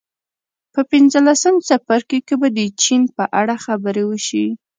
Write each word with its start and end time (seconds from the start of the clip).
په 0.73 0.81
پنځلسم 0.91 1.55
څپرکي 1.67 2.19
کې 2.27 2.35
به 2.41 2.47
د 2.57 2.59
چین 2.81 3.01
په 3.15 3.23
اړه 3.39 3.55
خبرې 3.65 4.03
وشي 4.07 4.45